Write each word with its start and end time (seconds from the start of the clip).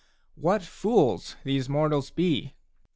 What 0.33 0.63
fools 0.63 1.35
these 1.43 1.69
mortals 1.69 2.09
be! 2.09 2.55